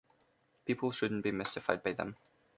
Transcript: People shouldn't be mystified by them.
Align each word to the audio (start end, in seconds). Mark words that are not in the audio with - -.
People 0.65 0.89
shouldn't 0.91 1.21
be 1.23 1.29
mystified 1.31 1.83
by 1.83 1.91
them. 1.93 2.15